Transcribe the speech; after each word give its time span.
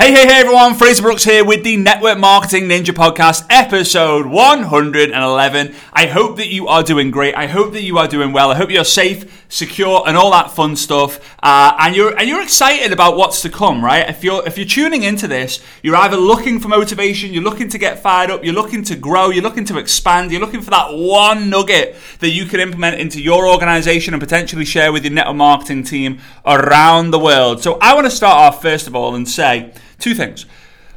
Hey, 0.00 0.12
hey, 0.12 0.26
hey, 0.26 0.40
everyone. 0.40 0.76
Fraser 0.76 1.02
Brooks 1.02 1.24
here 1.24 1.44
with 1.44 1.62
the 1.62 1.76
Network 1.76 2.16
Marketing 2.16 2.64
Ninja 2.64 2.86
Podcast, 2.86 3.44
episode 3.50 4.24
111. 4.24 5.74
I 5.92 6.06
hope 6.06 6.38
that 6.38 6.46
you 6.46 6.68
are 6.68 6.82
doing 6.82 7.10
great. 7.10 7.34
I 7.34 7.46
hope 7.46 7.74
that 7.74 7.82
you 7.82 7.98
are 7.98 8.08
doing 8.08 8.32
well. 8.32 8.50
I 8.50 8.54
hope 8.54 8.70
you're 8.70 8.82
safe, 8.82 9.39
secure, 9.50 10.02
and 10.06 10.16
all 10.16 10.30
that 10.30 10.50
fun 10.52 10.74
stuff. 10.76 11.36
Uh, 11.42 11.76
and 11.78 11.94
you're 11.94 12.18
and 12.18 12.26
you're 12.26 12.42
excited 12.42 12.92
about 12.92 13.18
what's 13.18 13.42
to 13.42 13.50
come, 13.50 13.84
right? 13.84 14.08
If 14.08 14.24
you're 14.24 14.46
if 14.46 14.56
you're 14.56 14.66
tuning 14.66 15.02
into 15.02 15.28
this, 15.28 15.62
you're 15.82 15.96
either 15.96 16.16
looking 16.16 16.58
for 16.58 16.68
motivation, 16.68 17.34
you're 17.34 17.42
looking 17.42 17.68
to 17.68 17.76
get 17.78 17.98
fired 17.98 18.30
up, 18.30 18.42
you're 18.42 18.54
looking 18.54 18.82
to 18.84 18.96
grow, 18.96 19.28
you're 19.28 19.42
looking 19.42 19.66
to 19.66 19.76
expand, 19.76 20.32
you're 20.32 20.40
looking 20.40 20.62
for 20.62 20.70
that 20.70 20.94
one 20.94 21.50
nugget 21.50 21.94
that 22.20 22.30
you 22.30 22.46
can 22.46 22.60
implement 22.60 22.98
into 22.98 23.20
your 23.20 23.46
organization 23.46 24.14
and 24.14 24.22
potentially 24.22 24.64
share 24.64 24.90
with 24.90 25.04
your 25.04 25.12
network 25.12 25.36
marketing 25.36 25.82
team 25.82 26.20
around 26.46 27.10
the 27.10 27.18
world. 27.18 27.62
So 27.62 27.76
I 27.82 27.94
want 27.94 28.06
to 28.06 28.10
start 28.10 28.38
off 28.38 28.62
first 28.62 28.86
of 28.86 28.96
all 28.96 29.14
and 29.14 29.28
say 29.28 29.74
Two 30.00 30.14
things. 30.14 30.46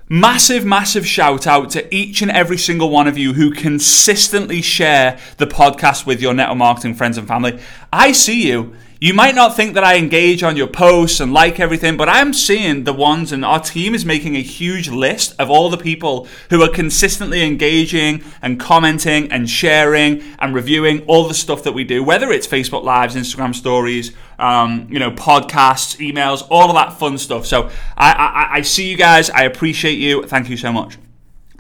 Massive, 0.10 0.66
massive 0.66 1.08
shout 1.08 1.48
out 1.48 1.70
to 1.72 1.96
each 1.96 2.22
and 2.22 2.30
every 2.30 2.58
single 2.58 2.90
one 2.90 3.08
of 3.08 3.18
you 3.18 3.34
who 3.34 3.52
consistently 3.52 4.62
share 4.62 5.18
the 5.38 5.48
podcast 5.48 6.06
with 6.06 6.22
your 6.22 6.34
network 6.34 6.58
marketing 6.58 6.94
friends 6.94 7.18
and 7.18 7.26
family. 7.26 7.58
I 7.92 8.12
see 8.12 8.48
you. 8.48 8.76
You 9.04 9.14
might 9.14 9.36
not 9.36 9.54
think 9.54 9.74
that 9.74 9.84
I 9.84 9.98
engage 9.98 10.44
on 10.44 10.56
your 10.56 10.68
posts 10.68 11.20
and 11.20 11.34
like 11.34 11.60
everything, 11.60 11.98
but 11.98 12.08
I'm 12.08 12.32
seeing 12.32 12.86
the 12.86 12.94
ones, 12.94 13.34
and 13.34 13.44
our 13.44 13.60
team 13.60 13.94
is 13.94 14.06
making 14.06 14.38
a 14.38 14.42
huge 14.42 14.88
list 14.88 15.36
of 15.38 15.50
all 15.50 15.70
the 15.70 15.76
people 15.76 16.26
who 16.50 16.62
are 16.64 16.70
consistently 16.70 17.44
engaging 17.44 18.24
and 18.42 18.58
commenting 18.58 19.30
and 19.30 19.50
sharing 19.50 20.24
and 20.40 20.56
reviewing 20.56 21.02
all 21.02 21.28
the 21.28 21.34
stuff 21.34 21.64
that 21.64 21.74
we 21.74 21.84
do, 21.84 22.02
whether 22.02 22.32
it's 22.32 22.48
Facebook 22.48 22.86
Lives, 22.86 23.14
Instagram 23.14 23.54
Stories, 23.54 24.14
um, 24.40 24.88
you 24.90 25.00
know, 25.00 25.12
podcasts, 25.12 25.98
emails, 25.98 26.48
all 26.50 26.70
of 26.70 26.76
that 26.76 26.94
fun 26.98 27.18
stuff. 27.18 27.46
So 27.46 27.70
I, 27.98 28.14
I, 28.14 28.58
I 28.60 28.62
see 28.62 28.90
you 28.90 28.96
guys. 28.96 29.30
I 29.30 29.44
appreciate 29.44 29.98
you. 29.98 30.24
Thank 30.24 30.48
you 30.48 30.56
so 30.56 30.72
much. 30.72 30.98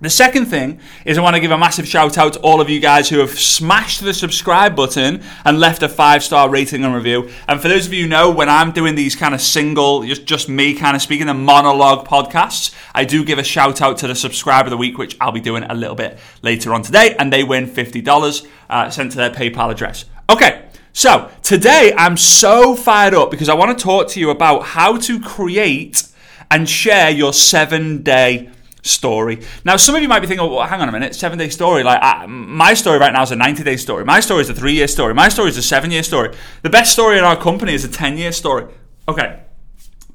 The 0.04 0.10
second 0.10 0.48
thing 0.48 0.82
is 1.06 1.18
I 1.18 1.22
want 1.22 1.38
to 1.38 1.40
give 1.40 1.52
a 1.52 1.58
massive 1.58 1.88
shout 1.88 2.18
out 2.18 2.34
to 2.34 2.40
all 2.42 2.60
of 2.60 2.70
you 2.70 2.82
guys 2.82 3.08
who 3.08 3.20
have 3.20 3.40
smashed 3.40 4.02
the 4.02 4.14
subscribe 4.14 4.76
button 4.76 5.24
and 5.46 5.62
left 5.62 5.82
a 5.82 5.88
five 5.88 6.22
star 6.22 6.50
rating 6.50 6.84
and 6.84 6.94
review. 6.94 7.30
And 7.48 7.62
for 7.62 7.70
those 7.70 7.88
of 7.88 7.94
you 7.94 8.04
who 8.04 8.10
know, 8.10 8.30
when 8.30 8.50
I'm 8.50 8.74
doing 8.74 8.96
these 8.96 9.16
kind 9.16 9.34
of 9.34 9.40
single, 9.40 10.04
just, 10.04 10.26
just 10.26 10.50
me 10.50 10.74
kind 10.74 10.98
of 10.98 11.02
speaking, 11.02 11.28
the 11.28 11.34
monologue 11.34 12.06
podcasts, 12.06 12.76
I 12.94 13.06
do 13.06 13.24
give 13.24 13.40
a 13.40 13.46
shout 13.46 13.82
out 13.82 13.98
to 14.00 14.08
the 14.08 14.14
subscriber 14.14 14.68
of 14.68 14.72
the 14.72 14.78
week, 14.78 14.98
which 14.98 15.16
I'll 15.22 15.32
be 15.32 15.40
doing 15.40 15.64
a 15.64 15.74
little 15.74 15.96
bit 15.96 16.20
later 16.42 16.74
on 16.74 16.82
today. 16.82 17.16
And 17.18 17.32
they 17.32 17.46
win 17.46 17.66
$50 17.66 18.48
uh, 18.70 18.90
sent 18.90 19.12
to 19.14 19.18
their 19.18 19.32
PayPal 19.32 19.72
address. 19.72 20.04
Okay. 20.30 20.66
So 20.92 21.32
today 21.44 21.94
I'm 21.98 22.18
so 22.18 22.76
fired 22.76 23.14
up 23.14 23.32
because 23.32 23.48
I 23.48 23.54
want 23.54 23.78
to 23.78 23.82
talk 23.82 24.10
to 24.10 24.20
you 24.20 24.32
about 24.32 24.64
how 24.64 24.98
to 24.98 25.22
create 25.22 26.10
and 26.52 26.68
share 26.68 27.10
your 27.10 27.32
seven 27.32 28.04
day 28.04 28.50
story. 28.84 29.40
Now, 29.66 29.78
some 29.78 29.96
of 29.96 30.02
you 30.02 30.08
might 30.08 30.20
be 30.20 30.28
thinking, 30.28 30.46
oh, 30.46 30.56
well, 30.56 30.68
hang 30.68 30.82
on 30.82 30.90
a 30.90 30.92
minute, 30.92 31.16
seven 31.16 31.40
day 31.40 31.50
story. 31.50 31.84
Like, 31.84 32.00
I, 32.02 32.26
my 32.28 32.74
story 32.74 33.00
right 33.00 33.12
now 33.12 33.24
is 33.24 33.32
a 33.32 33.36
90 33.36 33.64
day 33.64 33.78
story. 33.78 34.06
My 34.06 34.20
story 34.20 34.42
is 34.42 34.50
a 34.50 34.54
three 34.54 34.74
year 34.74 34.88
story. 34.88 35.14
My 35.14 35.30
story 35.30 35.50
is 35.50 35.58
a 35.58 35.64
seven 35.64 35.90
year 35.90 36.04
story. 36.04 36.36
The 36.62 36.70
best 36.70 36.94
story 36.94 37.18
in 37.18 37.24
our 37.24 37.40
company 37.40 37.74
is 37.74 37.84
a 37.84 37.90
10 37.90 38.18
year 38.18 38.32
story. 38.32 38.72
Okay. 39.08 39.42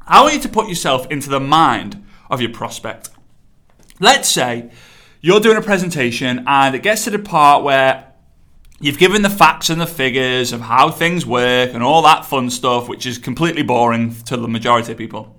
I 0.06 0.22
want 0.22 0.34
you 0.34 0.40
to 0.40 0.48
put 0.48 0.68
yourself 0.68 1.06
into 1.10 1.28
the 1.28 1.40
mind 1.40 2.04
of 2.30 2.40
your 2.40 2.52
prospect. 2.52 3.10
Let's 4.00 4.28
say 4.28 4.70
you're 5.20 5.40
doing 5.40 5.56
a 5.56 5.62
presentation 5.62 6.44
and 6.46 6.74
it 6.74 6.82
gets 6.82 7.04
to 7.04 7.10
the 7.10 7.18
part 7.18 7.64
where 7.64 8.12
you've 8.80 8.98
given 8.98 9.22
the 9.22 9.30
facts 9.30 9.70
and 9.70 9.80
the 9.80 9.86
figures 9.86 10.52
of 10.52 10.60
how 10.60 10.90
things 10.90 11.26
work 11.26 11.74
and 11.74 11.82
all 11.82 12.02
that 12.02 12.24
fun 12.24 12.48
stuff, 12.50 12.88
which 12.88 13.06
is 13.06 13.18
completely 13.18 13.62
boring 13.62 14.14
to 14.24 14.36
the 14.36 14.48
majority 14.48 14.92
of 14.92 14.98
people. 14.98 15.37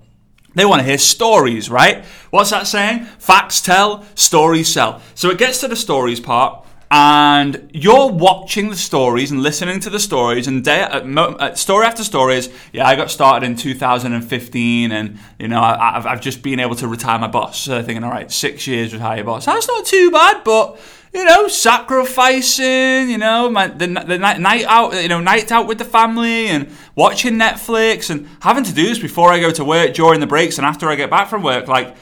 They 0.54 0.64
want 0.64 0.80
to 0.80 0.86
hear 0.86 0.98
stories, 0.98 1.70
right? 1.70 2.04
What's 2.30 2.50
that 2.50 2.66
saying? 2.66 3.04
Facts 3.18 3.60
tell, 3.60 4.04
stories 4.14 4.72
sell. 4.72 5.00
So 5.14 5.30
it 5.30 5.38
gets 5.38 5.60
to 5.60 5.68
the 5.68 5.76
stories 5.76 6.20
part, 6.20 6.64
and 6.90 7.70
you're 7.72 8.10
watching 8.10 8.68
the 8.68 8.76
stories 8.76 9.30
and 9.30 9.42
listening 9.42 9.78
to 9.80 9.90
the 9.90 10.00
stories, 10.00 10.48
and 10.48 10.64
day, 10.64 10.82
uh, 10.82 11.00
uh, 11.00 11.54
story 11.54 11.86
after 11.86 12.02
stories. 12.02 12.48
Yeah, 12.72 12.86
I 12.86 12.96
got 12.96 13.10
started 13.10 13.46
in 13.46 13.54
2015, 13.54 14.90
and 14.90 15.18
you 15.38 15.46
know 15.46 15.60
I, 15.60 15.92
have 15.94 16.06
I've 16.06 16.20
just 16.20 16.42
been 16.42 16.58
able 16.58 16.74
to 16.76 16.88
retire 16.88 17.18
my 17.18 17.28
boss. 17.28 17.60
So 17.60 17.80
thinking, 17.82 18.02
all 18.02 18.10
right, 18.10 18.30
six 18.30 18.66
years 18.66 18.92
retire 18.92 19.18
your 19.18 19.26
boss. 19.26 19.46
That's 19.46 19.68
not 19.68 19.86
too 19.86 20.10
bad, 20.10 20.42
but 20.42 20.80
you 21.12 21.24
know, 21.24 21.48
sacrificing, 21.48 23.10
you 23.10 23.18
know, 23.18 23.50
my, 23.50 23.66
the, 23.66 23.86
the 23.86 24.18
night, 24.18 24.38
night 24.38 24.64
out, 24.66 24.94
you 24.94 25.08
know, 25.08 25.20
night 25.20 25.50
out 25.50 25.66
with 25.66 25.78
the 25.78 25.84
family 25.84 26.46
and 26.46 26.70
watching 26.94 27.34
Netflix 27.34 28.10
and 28.10 28.28
having 28.42 28.62
to 28.62 28.72
do 28.72 28.86
this 28.86 29.00
before 29.00 29.32
I 29.32 29.40
go 29.40 29.50
to 29.50 29.64
work 29.64 29.92
during 29.94 30.20
the 30.20 30.28
breaks 30.28 30.56
and 30.56 30.64
after 30.64 30.88
I 30.88 30.94
get 30.94 31.10
back 31.10 31.28
from 31.28 31.42
work. 31.42 31.66
Like, 31.66 31.96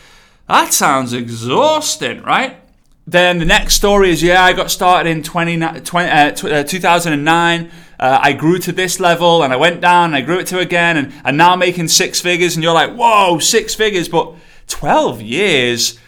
that 0.47 0.75
sounds 0.75 1.15
exhausting, 1.15 2.23
right? 2.23 2.59
Then 3.09 3.39
the 3.39 3.47
next 3.47 3.75
story 3.75 4.11
is 4.11 4.23
yeah, 4.23 4.45
I 4.45 4.53
got 4.53 4.71
started 4.71 5.09
in 5.09 5.23
20, 5.23 5.59
20 5.81 6.11
uh, 6.11 6.31
uh 6.31 6.63
2009. 6.63 7.71
Uh, 7.99 8.19
I 8.23 8.35
grew 8.35 8.59
to 8.59 8.71
this 8.71 9.01
level 9.01 9.43
and 9.43 9.51
I 9.51 9.57
went 9.57 9.81
down 9.81 10.11
and 10.11 10.17
I 10.17 10.21
grew 10.21 10.39
it 10.39 10.47
to 10.49 10.59
again 10.59 10.99
and, 10.99 11.15
and 11.25 11.39
now 11.39 11.53
I'm 11.53 11.59
making 11.59 11.89
six 11.89 12.21
figures. 12.21 12.55
And 12.55 12.63
you're 12.63 12.75
like, 12.75 12.95
whoa, 12.95 13.39
six 13.39 13.75
figures, 13.75 14.09
but 14.09 14.35
12 14.69 15.23
years, 15.23 15.99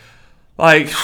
like. 0.59 0.91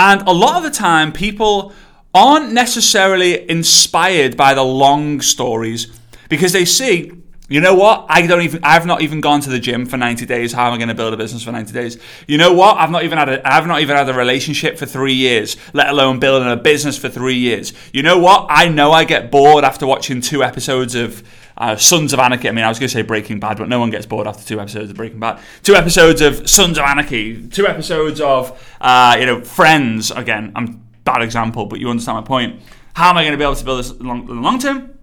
And 0.00 0.22
a 0.28 0.32
lot 0.32 0.56
of 0.56 0.62
the 0.62 0.70
time, 0.70 1.10
people 1.10 1.72
aren't 2.14 2.52
necessarily 2.52 3.50
inspired 3.50 4.36
by 4.36 4.54
the 4.54 4.62
long 4.62 5.20
stories 5.20 5.88
because 6.28 6.52
they 6.52 6.64
see, 6.64 7.10
you 7.48 7.60
know 7.62 7.74
what? 7.74 8.06
I 8.10 8.26
don't 8.26 8.42
even. 8.42 8.60
I've 8.62 8.84
not 8.84 9.00
even 9.00 9.20
gone 9.22 9.40
to 9.40 9.50
the 9.50 9.58
gym 9.58 9.86
for 9.86 9.96
ninety 9.96 10.26
days. 10.26 10.52
How 10.52 10.66
am 10.68 10.74
I 10.74 10.76
going 10.76 10.88
to 10.88 10.94
build 10.94 11.14
a 11.14 11.16
business 11.16 11.42
for 11.42 11.50
ninety 11.50 11.72
days? 11.72 11.98
You 12.26 12.36
know 12.36 12.52
what? 12.52 12.76
I've 12.76 12.90
not 12.90 13.04
even 13.04 13.16
had. 13.16 13.28
A, 13.30 13.48
I've 13.48 13.66
not 13.66 13.80
even 13.80 13.96
had 13.96 14.08
a 14.08 14.14
relationship 14.14 14.76
for 14.76 14.84
three 14.84 15.14
years, 15.14 15.56
let 15.72 15.88
alone 15.88 16.18
building 16.18 16.50
a 16.50 16.56
business 16.56 16.98
for 16.98 17.08
three 17.08 17.38
years. 17.38 17.72
You 17.92 18.02
know 18.02 18.18
what? 18.18 18.46
I 18.50 18.68
know 18.68 18.92
I 18.92 19.04
get 19.04 19.30
bored 19.30 19.64
after 19.64 19.86
watching 19.86 20.20
two 20.20 20.44
episodes 20.44 20.94
of 20.94 21.22
uh, 21.56 21.76
Sons 21.76 22.12
of 22.12 22.18
Anarchy. 22.18 22.48
I 22.48 22.52
mean, 22.52 22.64
I 22.64 22.68
was 22.68 22.78
going 22.78 22.88
to 22.88 22.94
say 22.94 23.02
Breaking 23.02 23.40
Bad, 23.40 23.56
but 23.56 23.68
no 23.68 23.80
one 23.80 23.88
gets 23.88 24.04
bored 24.04 24.26
after 24.26 24.46
two 24.46 24.60
episodes 24.60 24.90
of 24.90 24.96
Breaking 24.96 25.18
Bad. 25.18 25.40
Two 25.62 25.74
episodes 25.74 26.20
of 26.20 26.48
Sons 26.48 26.76
of 26.76 26.84
Anarchy. 26.84 27.48
Two 27.48 27.66
episodes 27.66 28.20
of, 28.20 28.76
uh, 28.80 29.16
you 29.18 29.24
know, 29.24 29.40
Friends. 29.40 30.10
Again, 30.10 30.52
I'm 30.54 30.84
bad 31.04 31.22
example, 31.22 31.64
but 31.64 31.80
you 31.80 31.88
understand 31.88 32.16
my 32.16 32.22
point. 32.22 32.60
How 32.94 33.08
am 33.08 33.16
I 33.16 33.22
going 33.22 33.32
to 33.32 33.38
be 33.38 33.44
able 33.44 33.54
to 33.54 33.64
build 33.64 33.78
this 33.78 33.92
long, 34.00 34.26
long 34.26 34.58
term? 34.58 34.97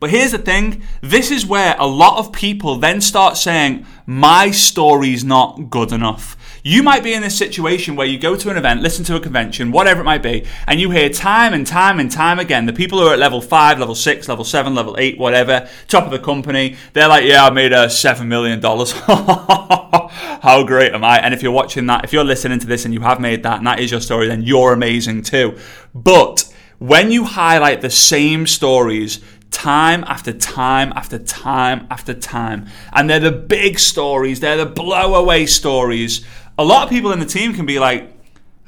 But 0.00 0.10
here's 0.10 0.30
the 0.32 0.38
thing 0.38 0.82
this 1.00 1.30
is 1.30 1.44
where 1.44 1.74
a 1.78 1.86
lot 1.86 2.18
of 2.18 2.32
people 2.32 2.76
then 2.76 3.00
start 3.00 3.36
saying, 3.36 3.84
my 4.06 4.50
story's 4.50 5.24
not 5.24 5.70
good 5.70 5.92
enough. 5.92 6.36
You 6.62 6.82
might 6.82 7.02
be 7.02 7.14
in 7.14 7.22
this 7.22 7.36
situation 7.36 7.96
where 7.96 8.06
you 8.06 8.18
go 8.18 8.36
to 8.36 8.50
an 8.50 8.56
event, 8.56 8.80
listen 8.80 9.04
to 9.06 9.16
a 9.16 9.20
convention, 9.20 9.72
whatever 9.72 10.00
it 10.00 10.04
might 10.04 10.22
be, 10.22 10.46
and 10.66 10.80
you 10.80 10.90
hear 10.90 11.08
time 11.08 11.52
and 11.52 11.66
time 11.66 11.98
and 11.98 12.10
time 12.10 12.38
again 12.38 12.66
the 12.66 12.72
people 12.72 12.98
who 12.98 13.06
are 13.06 13.12
at 13.12 13.18
level 13.18 13.40
5, 13.40 13.78
level 13.78 13.94
6, 13.94 14.28
level 14.28 14.44
7, 14.44 14.74
level 14.74 14.96
8, 14.98 15.18
whatever, 15.18 15.68
top 15.88 16.04
of 16.04 16.10
the 16.10 16.18
company, 16.18 16.76
they're 16.92 17.08
like, 17.08 17.24
yeah, 17.24 17.44
I 17.44 17.50
made 17.50 17.72
a 17.72 17.86
$7 17.86 18.26
million. 18.26 18.60
How 20.42 20.64
great 20.64 20.92
am 20.92 21.04
I? 21.04 21.18
And 21.18 21.34
if 21.34 21.42
you're 21.42 21.52
watching 21.52 21.86
that, 21.86 22.04
if 22.04 22.12
you're 22.12 22.24
listening 22.24 22.60
to 22.60 22.66
this 22.66 22.84
and 22.84 22.94
you 22.94 23.00
have 23.00 23.20
made 23.20 23.42
that 23.42 23.58
and 23.58 23.66
that 23.66 23.80
is 23.80 23.90
your 23.90 24.00
story, 24.00 24.28
then 24.28 24.42
you're 24.42 24.72
amazing 24.72 25.22
too. 25.22 25.58
But 25.94 26.52
when 26.78 27.10
you 27.10 27.24
highlight 27.24 27.80
the 27.80 27.90
same 27.90 28.46
stories, 28.46 29.20
time 29.62 30.04
after 30.04 30.32
time 30.32 30.92
after 30.94 31.18
time 31.18 31.86
after 31.90 32.14
time. 32.14 32.66
And 32.92 33.08
they're 33.08 33.20
the 33.20 33.32
big 33.32 33.78
stories, 33.78 34.40
they're 34.40 34.56
the 34.56 34.66
blow 34.66 35.14
away 35.14 35.46
stories 35.46 36.24
a 36.58 36.64
lot 36.64 36.82
of 36.82 36.90
people 36.90 37.12
in 37.12 37.20
the 37.20 37.26
team 37.26 37.54
can 37.54 37.64
be 37.64 37.78
like, 37.78 38.12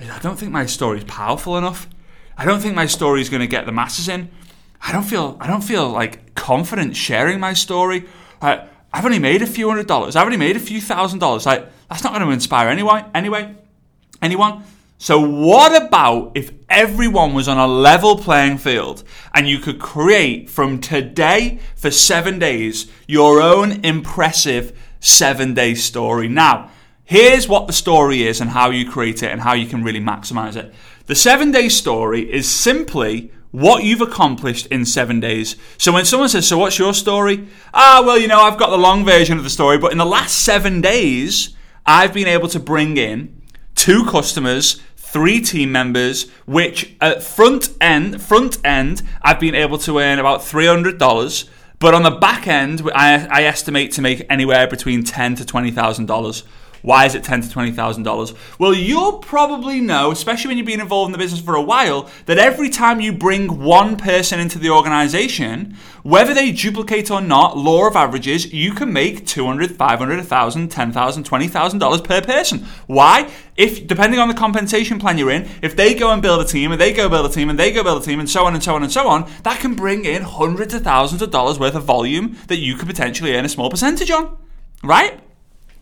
I 0.00 0.18
don't 0.20 0.38
think 0.38 0.52
my 0.52 0.64
story 0.64 0.98
is 0.98 1.04
powerful 1.04 1.58
enough. 1.58 1.88
I 2.38 2.44
don't 2.44 2.60
think 2.60 2.74
my 2.74 2.86
story 2.86 3.20
is 3.20 3.28
going 3.28 3.40
to 3.40 3.48
get 3.48 3.66
the 3.66 3.72
masses 3.72 4.08
in. 4.08 4.30
I 4.80 4.92
don't 4.92 5.02
feel 5.02 5.36
I 5.40 5.46
don't 5.46 5.60
feel 5.60 5.90
like 5.90 6.34
confident 6.34 6.96
sharing 6.96 7.38
my 7.38 7.52
story. 7.52 8.06
I, 8.40 8.66
I've 8.92 9.04
only 9.04 9.18
made 9.18 9.42
a 9.42 9.46
few 9.46 9.68
hundred 9.68 9.88
dollars. 9.88 10.16
I've 10.16 10.24
only 10.24 10.38
made 10.38 10.56
a 10.56 10.60
few 10.60 10.80
thousand 10.80 11.18
dollars. 11.18 11.44
Like 11.44 11.68
that's 11.90 12.02
not 12.02 12.14
going 12.14 12.24
to 12.24 12.30
inspire 12.30 12.68
anyone. 12.68 13.04
Anyway, 13.12 13.54
anyone. 14.22 14.64
So 15.02 15.18
what 15.18 15.82
about 15.82 16.32
if 16.34 16.52
everyone 16.68 17.32
was 17.32 17.48
on 17.48 17.56
a 17.56 17.66
level 17.66 18.18
playing 18.18 18.58
field 18.58 19.02
and 19.32 19.48
you 19.48 19.58
could 19.58 19.80
create 19.80 20.50
from 20.50 20.78
today 20.78 21.58
for 21.74 21.90
seven 21.90 22.38
days 22.38 22.92
your 23.08 23.40
own 23.40 23.82
impressive 23.82 24.78
seven 25.00 25.54
day 25.54 25.74
story? 25.74 26.28
Now 26.28 26.70
Here's 27.02 27.48
what 27.48 27.66
the 27.66 27.72
story 27.72 28.24
is 28.24 28.42
and 28.42 28.50
how 28.50 28.68
you 28.68 28.88
create 28.88 29.22
it 29.22 29.32
and 29.32 29.40
how 29.40 29.54
you 29.54 29.66
can 29.66 29.82
really 29.82 30.00
maximize 30.00 30.54
it. 30.54 30.72
The 31.06 31.14
seven 31.14 31.50
day 31.50 31.70
story 31.70 32.30
is 32.30 32.46
simply 32.46 33.32
what 33.52 33.82
you've 33.82 34.02
accomplished 34.02 34.66
in 34.66 34.84
seven 34.84 35.18
days. 35.18 35.56
So 35.78 35.92
when 35.92 36.04
someone 36.04 36.28
says, 36.28 36.46
So 36.46 36.58
what's 36.58 36.78
your 36.78 36.92
story? 36.92 37.48
Ah, 37.72 38.02
well, 38.04 38.18
you 38.18 38.28
know, 38.28 38.40
I've 38.40 38.58
got 38.58 38.68
the 38.68 38.76
long 38.76 39.06
version 39.06 39.38
of 39.38 39.44
the 39.44 39.50
story, 39.50 39.78
but 39.78 39.92
in 39.92 39.98
the 39.98 40.04
last 40.04 40.44
seven 40.44 40.82
days, 40.82 41.56
I've 41.86 42.12
been 42.12 42.28
able 42.28 42.48
to 42.48 42.60
bring 42.60 42.98
in 42.98 43.40
two 43.74 44.04
customers, 44.04 44.80
three 45.12 45.40
team 45.40 45.72
members, 45.72 46.28
which 46.46 46.94
at 47.00 47.22
front 47.22 47.70
end, 47.80 48.22
front 48.22 48.58
end, 48.64 49.02
I've 49.22 49.40
been 49.40 49.54
able 49.54 49.78
to 49.78 49.98
earn 49.98 50.18
about 50.18 50.40
$300 50.40 51.48
But 51.80 51.94
on 51.94 52.02
the 52.02 52.10
back 52.10 52.46
end, 52.46 52.82
I, 52.94 53.26
I 53.30 53.44
estimate 53.44 53.90
to 53.92 54.02
make 54.02 54.24
anywhere 54.28 54.66
between 54.66 55.02
ten 55.02 55.34
to 55.36 55.46
twenty 55.46 55.70
thousand 55.70 56.06
dollars. 56.06 56.44
Why 56.82 57.04
is 57.06 57.14
it 57.14 57.24
ten 57.24 57.42
to 57.42 57.50
twenty 57.50 57.72
thousand 57.72 58.04
dollars? 58.04 58.32
Well, 58.58 58.74
you'll 58.74 59.18
probably 59.18 59.80
know, 59.80 60.10
especially 60.10 60.48
when 60.48 60.58
you've 60.58 60.66
been 60.66 60.80
involved 60.80 61.08
in 61.08 61.12
the 61.12 61.18
business 61.18 61.40
for 61.40 61.54
a 61.54 61.62
while, 61.62 62.08
that 62.26 62.38
every 62.38 62.70
time 62.70 63.00
you 63.00 63.12
bring 63.12 63.60
one 63.60 63.96
person 63.96 64.40
into 64.40 64.58
the 64.58 64.70
organization, 64.70 65.76
whether 66.02 66.32
they 66.32 66.52
duplicate 66.52 67.10
or 67.10 67.20
not, 67.20 67.56
law 67.56 67.86
of 67.86 67.96
averages, 67.96 68.52
you 68.52 68.72
can 68.72 68.92
make 68.92 69.26
200, 69.26 69.76
500, 69.76 70.16
1000, 70.18 70.68
10,000, 70.68 71.24
20,000 71.24 71.78
dollars 71.78 72.00
per 72.00 72.20
person. 72.20 72.60
Why? 72.86 73.30
If 73.56 73.86
depending 73.86 74.18
on 74.18 74.28
the 74.28 74.34
compensation 74.34 74.98
plan 74.98 75.18
you're 75.18 75.30
in, 75.30 75.48
if 75.60 75.76
they 75.76 75.94
go 75.94 76.10
and 76.10 76.22
build 76.22 76.40
a 76.40 76.48
team 76.48 76.72
and 76.72 76.80
they 76.80 76.92
go 76.92 77.08
build 77.08 77.30
a 77.30 77.34
team 77.34 77.50
and 77.50 77.58
they 77.58 77.72
go 77.72 77.82
build 77.82 78.02
a 78.02 78.04
team 78.04 78.18
and 78.18 78.30
so 78.30 78.46
on 78.46 78.54
and 78.54 78.64
so 78.64 78.74
on 78.74 78.82
and 78.82 78.90
so 78.90 79.06
on, 79.06 79.30
that 79.42 79.60
can 79.60 79.74
bring 79.74 80.06
in 80.06 80.22
hundreds 80.22 80.72
of 80.72 80.82
thousands 80.82 81.20
of 81.20 81.30
dollars 81.30 81.58
worth 81.58 81.74
of 81.74 81.84
volume 81.84 82.38
that 82.46 82.56
you 82.56 82.74
could 82.74 82.88
potentially 82.88 83.34
earn 83.34 83.44
a 83.44 83.48
small 83.50 83.68
percentage 83.68 84.10
on. 84.10 84.38
Right? 84.82 85.20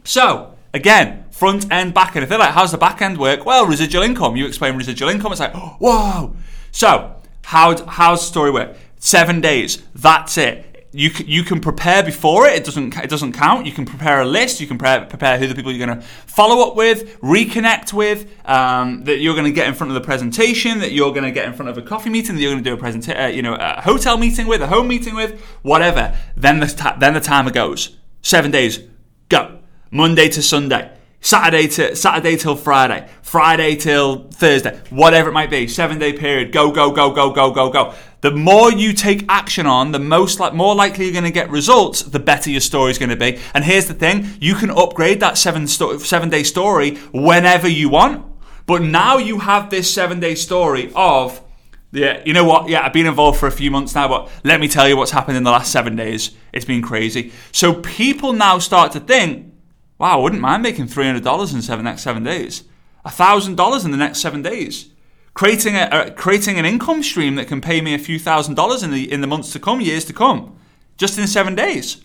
So, 0.02 0.57
Again, 0.74 1.24
front 1.30 1.70
end, 1.72 1.94
back 1.94 2.14
end. 2.14 2.22
If 2.22 2.28
they're 2.28 2.38
like, 2.38 2.50
how's 2.52 2.72
the 2.72 2.78
back 2.78 3.00
end 3.00 3.18
work? 3.18 3.46
Well, 3.46 3.66
residual 3.66 4.02
income. 4.02 4.36
You 4.36 4.46
explain 4.46 4.76
residual 4.76 5.08
income. 5.08 5.32
It's 5.32 5.40
like, 5.40 5.54
whoa. 5.80 6.36
So, 6.70 7.14
how, 7.44 7.84
how's 7.86 8.20
the 8.20 8.26
story 8.26 8.50
work? 8.50 8.76
Seven 8.98 9.40
days. 9.40 9.82
That's 9.94 10.36
it. 10.36 10.64
You 10.90 11.10
you 11.26 11.44
can 11.44 11.60
prepare 11.60 12.02
before 12.02 12.46
it. 12.46 12.56
It 12.56 12.64
doesn't 12.64 12.96
it 12.96 13.10
doesn't 13.10 13.34
count. 13.34 13.66
You 13.66 13.72
can 13.72 13.84
prepare 13.84 14.22
a 14.22 14.24
list. 14.24 14.58
You 14.58 14.66
can 14.66 14.78
prepare, 14.78 15.04
prepare 15.04 15.38
who 15.38 15.46
the 15.46 15.54
people 15.54 15.70
you're 15.70 15.86
going 15.86 15.98
to 15.98 16.04
follow 16.04 16.66
up 16.66 16.76
with, 16.76 17.20
reconnect 17.20 17.92
with, 17.92 18.26
um, 18.48 19.04
that 19.04 19.18
you're 19.18 19.34
going 19.34 19.44
to 19.44 19.52
get 19.52 19.68
in 19.68 19.74
front 19.74 19.90
of 19.90 19.94
the 19.94 20.00
presentation, 20.00 20.78
that 20.78 20.92
you're 20.92 21.12
going 21.12 21.24
to 21.24 21.30
get 21.30 21.46
in 21.46 21.52
front 21.52 21.68
of 21.68 21.76
a 21.76 21.82
coffee 21.82 22.08
meeting, 22.08 22.36
that 22.36 22.40
you're 22.40 22.50
going 22.50 22.64
to 22.64 22.70
do 22.70 22.74
a 22.74 22.78
presentation, 22.78 23.22
uh, 23.22 23.26
you 23.26 23.42
know, 23.42 23.54
a 23.60 23.82
hotel 23.82 24.16
meeting 24.16 24.46
with, 24.46 24.62
a 24.62 24.66
home 24.66 24.88
meeting 24.88 25.14
with, 25.14 25.38
whatever. 25.60 26.16
Then 26.34 26.60
the 26.60 26.66
ta- 26.66 26.96
then 26.98 27.12
the 27.12 27.20
timer 27.20 27.50
goes. 27.50 27.98
Seven 28.22 28.50
days. 28.50 28.80
Go. 29.28 29.57
Monday 29.90 30.28
to 30.28 30.42
Sunday, 30.42 30.92
Saturday 31.20 31.66
to 31.68 31.96
Saturday 31.96 32.36
till 32.36 32.56
Friday, 32.56 33.08
Friday 33.22 33.76
till 33.76 34.28
Thursday, 34.30 34.80
whatever 34.90 35.30
it 35.30 35.32
might 35.32 35.50
be, 35.50 35.66
seven 35.66 35.98
day 35.98 36.12
period. 36.12 36.52
Go 36.52 36.70
go 36.70 36.90
go 36.90 37.10
go 37.10 37.30
go 37.30 37.50
go 37.50 37.70
go. 37.70 37.94
The 38.20 38.30
more 38.30 38.72
you 38.72 38.92
take 38.92 39.24
action 39.28 39.66
on, 39.66 39.92
the 39.92 39.98
most 39.98 40.40
like 40.40 40.52
more 40.52 40.74
likely 40.74 41.04
you're 41.04 41.12
going 41.12 41.24
to 41.24 41.30
get 41.30 41.50
results. 41.50 42.02
The 42.02 42.18
better 42.18 42.50
your 42.50 42.60
story 42.60 42.90
is 42.90 42.98
going 42.98 43.10
to 43.10 43.16
be. 43.16 43.38
And 43.54 43.64
here's 43.64 43.86
the 43.86 43.94
thing: 43.94 44.26
you 44.40 44.54
can 44.54 44.70
upgrade 44.70 45.20
that 45.20 45.38
seven 45.38 45.66
sto- 45.66 45.98
seven 45.98 46.28
day 46.28 46.42
story 46.42 46.96
whenever 47.12 47.68
you 47.68 47.88
want. 47.88 48.26
But 48.66 48.82
now 48.82 49.16
you 49.16 49.38
have 49.38 49.70
this 49.70 49.92
seven 49.92 50.20
day 50.20 50.34
story 50.34 50.92
of 50.94 51.42
yeah, 51.90 52.22
you 52.26 52.34
know 52.34 52.44
what? 52.44 52.68
Yeah, 52.68 52.84
I've 52.84 52.92
been 52.92 53.06
involved 53.06 53.38
for 53.38 53.46
a 53.46 53.52
few 53.52 53.70
months 53.70 53.94
now, 53.94 54.08
but 54.08 54.30
let 54.44 54.60
me 54.60 54.68
tell 54.68 54.86
you 54.86 54.96
what's 54.96 55.10
happened 55.10 55.38
in 55.38 55.42
the 55.42 55.50
last 55.50 55.72
seven 55.72 55.96
days. 55.96 56.32
It's 56.52 56.66
been 56.66 56.82
crazy. 56.82 57.32
So 57.50 57.74
people 57.74 58.34
now 58.34 58.58
start 58.58 58.92
to 58.92 59.00
think, 59.00 59.54
Wow, 59.98 60.18
I 60.18 60.22
wouldn't 60.22 60.40
mind 60.40 60.62
making 60.62 60.86
$300 60.86 61.54
in 61.54 61.62
seven 61.62 61.84
next 61.84 62.02
seven 62.02 62.22
days. 62.22 62.64
$1,000 63.04 63.84
in 63.84 63.90
the 63.90 63.96
next 63.96 64.20
seven 64.20 64.42
days. 64.42 64.90
Creating, 65.34 65.76
a, 65.76 66.12
creating 66.16 66.58
an 66.58 66.64
income 66.64 67.02
stream 67.02 67.36
that 67.36 67.48
can 67.48 67.60
pay 67.60 67.80
me 67.80 67.94
a 67.94 67.98
few 67.98 68.18
thousand 68.18 68.54
dollars 68.54 68.82
in 68.82 68.90
the, 68.90 69.10
in 69.10 69.20
the 69.20 69.26
months 69.26 69.52
to 69.52 69.60
come, 69.60 69.80
years 69.80 70.04
to 70.04 70.12
come, 70.12 70.56
just 70.96 71.18
in 71.18 71.26
seven 71.26 71.54
days. 71.54 72.04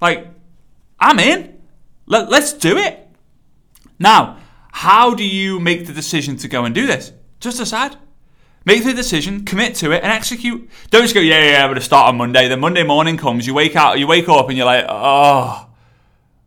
Like, 0.00 0.28
I'm 0.98 1.18
in. 1.18 1.58
Let, 2.06 2.28
let's 2.28 2.52
do 2.52 2.76
it. 2.76 3.08
Now, 3.98 4.38
how 4.72 5.14
do 5.14 5.24
you 5.24 5.60
make 5.60 5.86
the 5.86 5.92
decision 5.92 6.36
to 6.38 6.48
go 6.48 6.64
and 6.64 6.74
do 6.74 6.86
this? 6.86 7.12
Just 7.40 7.58
decide. 7.58 7.96
Make 8.66 8.84
the 8.84 8.94
decision, 8.94 9.44
commit 9.44 9.74
to 9.76 9.92
it, 9.92 10.02
and 10.02 10.12
execute. 10.12 10.68
Don't 10.90 11.02
just 11.02 11.14
go, 11.14 11.20
yeah, 11.20 11.38
yeah, 11.38 11.50
yeah, 11.52 11.66
I'm 11.66 11.74
to 11.74 11.80
start 11.80 12.08
on 12.08 12.16
Monday. 12.16 12.48
Then 12.48 12.60
Monday 12.60 12.82
morning 12.82 13.16
comes, 13.16 13.46
you 13.46 13.54
wake 13.54 13.76
out, 13.76 13.98
you 13.98 14.06
wake 14.06 14.28
up, 14.28 14.48
and 14.48 14.56
you're 14.56 14.66
like, 14.66 14.86
oh, 14.88 15.68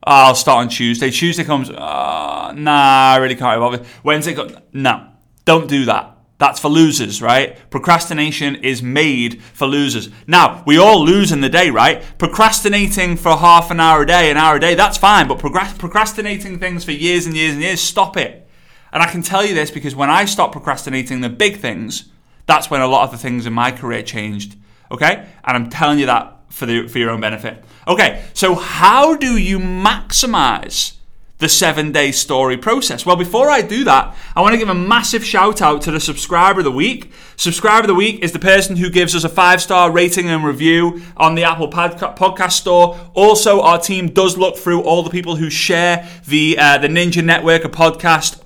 I'll 0.09 0.35
start 0.35 0.59
on 0.59 0.69
Tuesday. 0.69 1.11
Tuesday 1.11 1.43
comes, 1.43 1.69
uh, 1.69 2.53
nah, 2.55 3.11
I 3.13 3.17
really 3.17 3.35
can't 3.35 3.57
be 3.57 3.59
bothered. 3.59 3.85
Wednesday 4.05 4.33
comes, 4.33 4.53
no, 4.71 5.05
don't 5.43 5.67
do 5.67 5.83
that. 5.85 6.17
That's 6.37 6.61
for 6.61 6.69
losers, 6.69 7.21
right? 7.21 7.57
Procrastination 7.69 8.55
is 8.55 8.81
made 8.81 9.41
for 9.41 9.67
losers. 9.67 10.09
Now, 10.25 10.63
we 10.65 10.77
all 10.77 11.03
lose 11.03 11.33
in 11.33 11.41
the 11.41 11.49
day, 11.49 11.71
right? 11.71 12.01
Procrastinating 12.17 13.17
for 13.17 13.35
half 13.35 13.69
an 13.69 13.81
hour 13.81 14.03
a 14.03 14.05
day, 14.05 14.31
an 14.31 14.37
hour 14.37 14.55
a 14.55 14.59
day, 14.61 14.75
that's 14.75 14.97
fine, 14.97 15.27
but 15.27 15.39
procrastinating 15.39 16.57
things 16.57 16.85
for 16.85 16.91
years 16.91 17.25
and 17.25 17.35
years 17.35 17.53
and 17.53 17.61
years, 17.61 17.81
stop 17.81 18.15
it. 18.15 18.47
And 18.93 19.03
I 19.03 19.11
can 19.11 19.23
tell 19.23 19.45
you 19.45 19.53
this 19.53 19.71
because 19.71 19.93
when 19.93 20.09
I 20.09 20.23
stopped 20.23 20.53
procrastinating 20.53 21.19
the 21.19 21.29
big 21.29 21.57
things, 21.57 22.05
that's 22.45 22.69
when 22.69 22.79
a 22.79 22.87
lot 22.87 23.03
of 23.03 23.11
the 23.11 23.17
things 23.17 23.45
in 23.45 23.51
my 23.51 23.71
career 23.71 24.03
changed. 24.03 24.55
Okay? 24.89 25.27
And 25.43 25.57
I'm 25.57 25.69
telling 25.69 25.99
you 25.99 26.05
that 26.05 26.36
for, 26.57 26.65
the, 26.65 26.87
for 26.87 26.97
your 26.97 27.11
own 27.11 27.21
benefit. 27.21 27.63
Okay, 27.87 28.25
so 28.33 28.55
how 28.55 29.15
do 29.15 29.37
you 29.37 29.59
maximize 29.59 30.93
the 31.37 31.47
seven 31.47 31.91
day 31.91 32.11
story 32.11 32.57
process? 32.57 33.05
Well, 33.05 33.15
before 33.15 33.51
I 33.51 33.61
do 33.61 33.83
that, 33.83 34.15
I 34.35 34.41
want 34.41 34.53
to 34.53 34.57
give 34.57 34.67
a 34.67 34.73
massive 34.73 35.23
shout 35.23 35.61
out 35.61 35.83
to 35.83 35.91
the 35.91 35.99
subscriber 35.99 36.61
of 36.61 36.63
the 36.63 36.71
week. 36.71 37.11
Subscriber 37.35 37.81
of 37.81 37.87
the 37.87 37.93
week 37.93 38.23
is 38.23 38.31
the 38.31 38.39
person 38.39 38.75
who 38.75 38.89
gives 38.89 39.15
us 39.15 39.23
a 39.23 39.29
five 39.29 39.61
star 39.61 39.91
rating 39.91 40.29
and 40.29 40.43
review 40.43 41.03
on 41.15 41.35
the 41.35 41.43
Apple 41.43 41.69
Podcast 41.69 42.53
Store. 42.53 42.97
Also, 43.13 43.61
our 43.61 43.79
team 43.79 44.09
does 44.09 44.35
look 44.35 44.57
through 44.57 44.81
all 44.81 45.03
the 45.03 45.11
people 45.11 45.35
who 45.35 45.51
share 45.51 46.09
the 46.27 46.57
uh, 46.57 46.79
the 46.79 46.87
Ninja 46.87 47.23
Network 47.23 47.65
of 47.65 47.71
podcast 47.71 48.41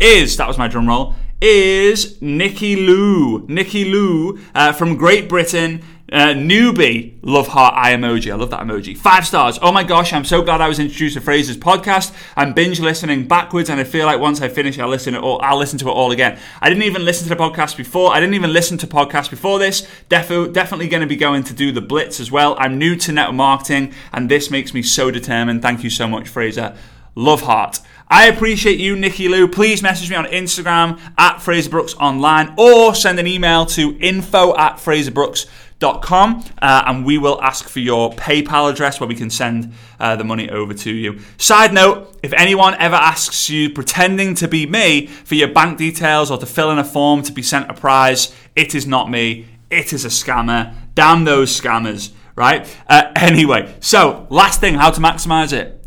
is 0.00 0.38
that 0.38 0.48
was 0.48 0.56
my 0.56 0.68
drum 0.68 0.88
roll 0.88 1.16
is 1.40 2.20
Nikki 2.20 2.76
Lou. 2.76 3.46
Nikki 3.46 3.86
Lou 3.86 4.38
uh, 4.54 4.72
from 4.72 4.96
Great 4.96 5.28
Britain. 5.28 5.82
Uh, 6.12 6.34
newbie, 6.34 7.14
love 7.22 7.46
heart 7.46 7.72
eye 7.76 7.94
emoji. 7.94 8.32
I 8.32 8.34
love 8.34 8.50
that 8.50 8.60
emoji. 8.60 8.98
Five 8.98 9.24
stars. 9.24 9.60
Oh 9.62 9.70
my 9.70 9.84
gosh, 9.84 10.12
I'm 10.12 10.24
so 10.24 10.42
glad 10.42 10.60
I 10.60 10.66
was 10.66 10.80
introduced 10.80 11.14
to 11.14 11.20
Fraser's 11.20 11.56
podcast. 11.56 12.12
I'm 12.34 12.52
binge 12.52 12.80
listening 12.80 13.28
backwards, 13.28 13.70
and 13.70 13.78
I 13.78 13.84
feel 13.84 14.06
like 14.06 14.18
once 14.18 14.40
I 14.40 14.48
finish, 14.48 14.76
I'll 14.80 14.88
listen 14.88 15.12
to 15.12 15.20
all. 15.20 15.40
I'll 15.40 15.56
listen 15.56 15.78
to 15.78 15.88
it 15.88 15.92
all 15.92 16.10
again. 16.10 16.36
I 16.60 16.68
didn't 16.68 16.82
even 16.82 17.04
listen 17.04 17.28
to 17.28 17.34
the 17.36 17.40
podcast 17.40 17.76
before. 17.76 18.12
I 18.12 18.18
didn't 18.18 18.34
even 18.34 18.52
listen 18.52 18.76
to 18.78 18.88
podcasts 18.88 19.30
before 19.30 19.60
this. 19.60 19.86
Defo, 20.08 20.52
definitely 20.52 20.88
going 20.88 21.02
to 21.02 21.06
be 21.06 21.14
going 21.14 21.44
to 21.44 21.54
do 21.54 21.70
the 21.70 21.80
blitz 21.80 22.18
as 22.18 22.32
well. 22.32 22.56
I'm 22.58 22.76
new 22.76 22.96
to 22.96 23.12
network 23.12 23.36
marketing, 23.36 23.94
and 24.12 24.28
this 24.28 24.50
makes 24.50 24.74
me 24.74 24.82
so 24.82 25.12
determined. 25.12 25.62
Thank 25.62 25.84
you 25.84 25.90
so 25.90 26.08
much, 26.08 26.26
Fraser. 26.26 26.76
Love 27.14 27.42
heart. 27.42 27.78
I 28.10 28.26
appreciate 28.26 28.80
you, 28.80 28.96
Nikki 28.96 29.28
Lou. 29.28 29.46
Please 29.48 29.82
message 29.82 30.10
me 30.10 30.16
on 30.16 30.26
Instagram 30.26 31.00
at 31.16 31.40
Fraser 31.40 31.70
Brooks 31.70 31.94
Online 31.94 32.52
or 32.58 32.94
send 32.94 33.18
an 33.20 33.26
email 33.26 33.64
to 33.66 33.96
info 34.00 34.56
at 34.56 34.76
fraserbrooks.com 34.76 35.60
com, 35.80 36.44
uh, 36.60 36.82
and 36.86 37.04
we 37.06 37.16
will 37.16 37.40
ask 37.42 37.68
for 37.68 37.80
your 37.80 38.10
PayPal 38.12 38.70
address 38.70 39.00
where 39.00 39.08
we 39.08 39.14
can 39.14 39.30
send 39.30 39.72
uh, 39.98 40.14
the 40.16 40.24
money 40.24 40.50
over 40.50 40.74
to 40.74 40.92
you. 40.92 41.20
Side 41.38 41.72
note 41.72 42.18
if 42.22 42.32
anyone 42.34 42.74
ever 42.74 42.96
asks 42.96 43.48
you, 43.48 43.70
pretending 43.70 44.34
to 44.36 44.48
be 44.48 44.66
me, 44.66 45.06
for 45.06 45.34
your 45.34 45.48
bank 45.48 45.78
details 45.78 46.30
or 46.30 46.38
to 46.38 46.46
fill 46.46 46.70
in 46.70 46.78
a 46.78 46.84
form 46.84 47.22
to 47.22 47.32
be 47.32 47.42
sent 47.42 47.70
a 47.70 47.74
prize, 47.74 48.34
it 48.54 48.74
is 48.74 48.86
not 48.86 49.10
me, 49.10 49.46
it 49.70 49.92
is 49.92 50.04
a 50.04 50.08
scammer. 50.08 50.74
Damn 50.94 51.24
those 51.24 51.58
scammers, 51.58 52.12
right? 52.36 52.68
Uh, 52.86 53.10
anyway, 53.16 53.74
so 53.80 54.26
last 54.28 54.60
thing 54.60 54.74
how 54.74 54.90
to 54.90 55.00
maximize 55.00 55.52
it. 55.52 55.79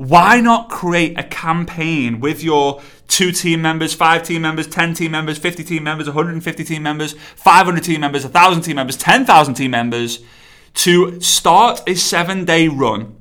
Why 0.00 0.40
not 0.40 0.70
create 0.70 1.18
a 1.18 1.22
campaign 1.22 2.20
with 2.20 2.42
your 2.42 2.80
two 3.06 3.32
team 3.32 3.60
members, 3.60 3.92
five 3.92 4.22
team 4.22 4.40
members, 4.40 4.66
10 4.66 4.94
team 4.94 5.10
members, 5.10 5.36
50 5.36 5.62
team 5.62 5.82
members, 5.82 6.06
150 6.06 6.64
team 6.64 6.82
members, 6.82 7.12
500 7.12 7.84
team 7.84 8.00
members, 8.00 8.24
1,000 8.24 8.62
team 8.62 8.76
members, 8.76 8.96
10,000 8.96 9.52
team 9.52 9.72
members 9.72 10.20
to 10.72 11.20
start 11.20 11.82
a 11.86 11.94
seven 11.94 12.46
day 12.46 12.66
run. 12.66 13.14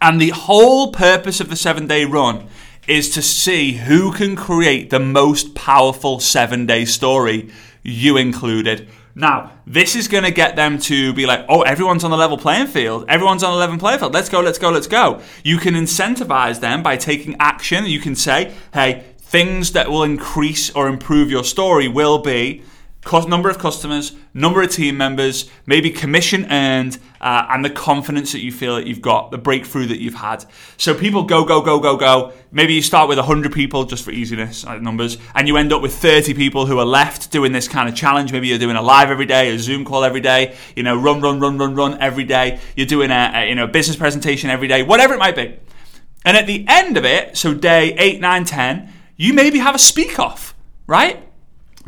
And 0.00 0.18
the 0.18 0.30
whole 0.30 0.90
purpose 0.90 1.38
of 1.40 1.50
the 1.50 1.54
seven 1.54 1.86
day 1.86 2.06
run 2.06 2.48
is 2.88 3.10
to 3.10 3.20
see 3.20 3.72
who 3.72 4.10
can 4.10 4.36
create 4.36 4.88
the 4.88 4.98
most 4.98 5.54
powerful 5.54 6.18
seven 6.18 6.64
day 6.64 6.86
story, 6.86 7.50
you 7.82 8.16
included. 8.16 8.88
Now, 9.18 9.52
this 9.66 9.96
is 9.96 10.08
going 10.08 10.24
to 10.24 10.30
get 10.30 10.56
them 10.56 10.78
to 10.80 11.14
be 11.14 11.24
like, 11.24 11.46
oh, 11.48 11.62
everyone's 11.62 12.04
on 12.04 12.10
the 12.10 12.18
level 12.18 12.36
playing 12.36 12.66
field. 12.66 13.06
Everyone's 13.08 13.42
on 13.42 13.50
the 13.50 13.58
level 13.58 13.78
playing 13.78 13.98
field. 13.98 14.12
Let's 14.12 14.28
go, 14.28 14.40
let's 14.40 14.58
go, 14.58 14.68
let's 14.68 14.86
go. 14.86 15.22
You 15.42 15.56
can 15.56 15.74
incentivize 15.74 16.60
them 16.60 16.82
by 16.82 16.98
taking 16.98 17.34
action. 17.40 17.86
You 17.86 17.98
can 17.98 18.14
say, 18.14 18.52
hey, 18.74 19.04
things 19.16 19.72
that 19.72 19.90
will 19.90 20.02
increase 20.02 20.68
or 20.70 20.86
improve 20.86 21.30
your 21.30 21.44
story 21.44 21.88
will 21.88 22.18
be 22.18 22.62
cost, 23.06 23.28
number 23.28 23.48
of 23.48 23.58
customers, 23.58 24.12
number 24.34 24.60
of 24.62 24.70
team 24.70 24.98
members, 24.98 25.48
maybe 25.64 25.90
commission 25.90 26.44
earned, 26.50 26.98
uh, 27.20 27.46
and 27.50 27.64
the 27.64 27.70
confidence 27.70 28.32
that 28.32 28.40
you 28.40 28.52
feel 28.52 28.74
that 28.74 28.86
you've 28.86 29.00
got, 29.00 29.30
the 29.30 29.38
breakthrough 29.38 29.86
that 29.86 30.00
you've 30.00 30.14
had. 30.14 30.44
So 30.76 30.92
people 30.92 31.22
go, 31.22 31.44
go, 31.44 31.62
go, 31.62 31.78
go, 31.78 31.96
go. 31.96 32.32
Maybe 32.50 32.74
you 32.74 32.82
start 32.82 33.08
with 33.08 33.18
100 33.18 33.52
people 33.52 33.84
just 33.84 34.04
for 34.04 34.10
easiness 34.10 34.64
like 34.64 34.82
numbers, 34.82 35.16
and 35.34 35.48
you 35.48 35.56
end 35.56 35.72
up 35.72 35.80
with 35.80 35.94
30 35.94 36.34
people 36.34 36.66
who 36.66 36.78
are 36.78 36.84
left 36.84 37.30
doing 37.30 37.52
this 37.52 37.68
kind 37.68 37.88
of 37.88 37.94
challenge. 37.94 38.32
Maybe 38.32 38.48
you're 38.48 38.58
doing 38.58 38.76
a 38.76 38.82
live 38.82 39.10
every 39.10 39.26
day, 39.26 39.54
a 39.54 39.58
Zoom 39.58 39.84
call 39.84 40.04
every 40.04 40.20
day, 40.20 40.56
you 40.74 40.82
know, 40.82 40.96
run, 40.96 41.20
run, 41.20 41.38
run, 41.40 41.56
run, 41.56 41.74
run 41.74 41.98
every 42.00 42.24
day. 42.24 42.58
You're 42.76 42.86
doing 42.86 43.10
a, 43.10 43.30
a 43.34 43.48
you 43.48 43.54
know 43.54 43.66
business 43.66 43.96
presentation 43.96 44.50
every 44.50 44.68
day, 44.68 44.82
whatever 44.82 45.14
it 45.14 45.18
might 45.18 45.36
be. 45.36 45.58
And 46.24 46.36
at 46.36 46.48
the 46.48 46.64
end 46.68 46.96
of 46.96 47.04
it, 47.04 47.36
so 47.36 47.54
day 47.54 47.94
8, 47.96 48.20
9, 48.20 48.44
10, 48.44 48.92
you 49.16 49.32
maybe 49.32 49.60
have 49.60 49.76
a 49.76 49.78
speak 49.78 50.18
off, 50.18 50.56
right? 50.88 51.25